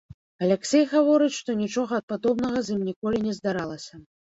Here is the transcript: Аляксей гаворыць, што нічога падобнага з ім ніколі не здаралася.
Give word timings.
Аляксей 0.45 0.85
гаворыць, 0.93 1.37
што 1.41 1.57
нічога 1.61 2.03
падобнага 2.15 2.59
з 2.67 2.77
ім 2.79 2.85
ніколі 2.91 3.27
не 3.31 3.41
здаралася. 3.41 4.07